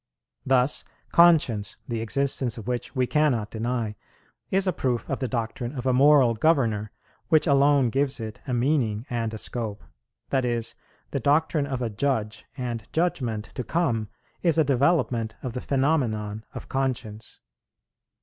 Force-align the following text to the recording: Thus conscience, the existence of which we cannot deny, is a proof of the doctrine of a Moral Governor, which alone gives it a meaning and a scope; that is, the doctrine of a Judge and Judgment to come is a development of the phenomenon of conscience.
Thus 0.47 0.83
conscience, 1.11 1.77
the 1.87 2.01
existence 2.01 2.57
of 2.57 2.67
which 2.67 2.95
we 2.95 3.05
cannot 3.05 3.51
deny, 3.51 3.95
is 4.49 4.65
a 4.65 4.73
proof 4.73 5.07
of 5.07 5.19
the 5.19 5.27
doctrine 5.27 5.73
of 5.77 5.85
a 5.85 5.93
Moral 5.93 6.33
Governor, 6.33 6.91
which 7.27 7.45
alone 7.45 7.91
gives 7.91 8.19
it 8.19 8.41
a 8.47 8.53
meaning 8.55 9.05
and 9.11 9.31
a 9.31 9.37
scope; 9.37 9.83
that 10.29 10.43
is, 10.43 10.73
the 11.11 11.19
doctrine 11.19 11.67
of 11.67 11.83
a 11.83 11.89
Judge 11.91 12.45
and 12.57 12.91
Judgment 12.91 13.51
to 13.53 13.63
come 13.63 14.07
is 14.41 14.57
a 14.57 14.63
development 14.63 15.35
of 15.43 15.53
the 15.53 15.61
phenomenon 15.61 16.45
of 16.55 16.67
conscience. 16.67 17.39